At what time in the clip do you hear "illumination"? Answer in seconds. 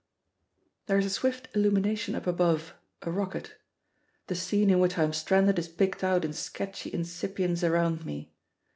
1.55-2.15